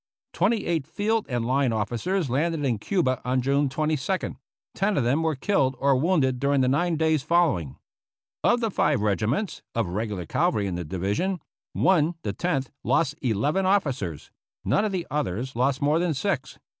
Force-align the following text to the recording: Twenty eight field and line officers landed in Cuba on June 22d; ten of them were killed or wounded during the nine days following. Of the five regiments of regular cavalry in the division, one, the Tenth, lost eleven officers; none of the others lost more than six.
Twenty 0.33 0.65
eight 0.65 0.87
field 0.87 1.27
and 1.29 1.45
line 1.45 1.71
officers 1.71 2.27
landed 2.27 2.65
in 2.65 2.79
Cuba 2.79 3.21
on 3.23 3.39
June 3.39 3.69
22d; 3.69 4.35
ten 4.73 4.97
of 4.97 5.03
them 5.03 5.21
were 5.21 5.35
killed 5.35 5.75
or 5.77 5.95
wounded 5.95 6.39
during 6.39 6.61
the 6.61 6.67
nine 6.67 6.97
days 6.97 7.21
following. 7.21 7.75
Of 8.43 8.61
the 8.61 8.71
five 8.71 9.01
regiments 9.01 9.61
of 9.75 9.89
regular 9.89 10.25
cavalry 10.25 10.65
in 10.65 10.73
the 10.73 10.83
division, 10.83 11.39
one, 11.73 12.15
the 12.23 12.33
Tenth, 12.33 12.71
lost 12.83 13.13
eleven 13.21 13.67
officers; 13.67 14.31
none 14.65 14.83
of 14.85 14.91
the 14.91 15.05
others 15.11 15.55
lost 15.55 15.83
more 15.83 15.99
than 15.99 16.15
six. 16.15 16.57